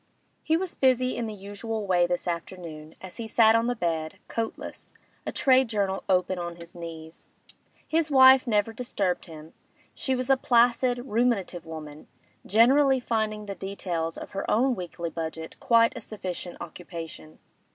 He 0.41 0.57
was 0.57 0.73
busy 0.73 1.15
in 1.15 1.27
the 1.27 1.33
usual 1.35 1.85
way 1.85 2.07
this 2.07 2.27
afternoon, 2.27 2.95
as 3.01 3.17
he 3.17 3.27
sat 3.27 3.55
on 3.55 3.67
the 3.67 3.75
bed, 3.75 4.17
coatless, 4.27 4.95
a 5.27 5.31
trade 5.31 5.69
journal 5.69 6.03
open 6.09 6.39
on 6.39 6.55
his 6.55 6.73
knees. 6.73 7.29
His 7.87 8.09
wife 8.09 8.47
never 8.47 8.73
disturbed 8.73 9.25
him; 9.25 9.53
she 9.93 10.15
was 10.15 10.31
a 10.31 10.37
placid, 10.37 11.03
ruminative 11.05 11.67
woman, 11.67 12.07
generally 12.47 12.99
finding 12.99 13.45
the 13.45 13.53
details 13.53 14.17
of 14.17 14.31
her 14.31 14.49
own 14.49 14.73
weekly 14.73 15.11
budget 15.11 15.59
quite 15.59 15.95
a 15.95 16.01
sufficient 16.01 16.57
occupation. 16.59 17.37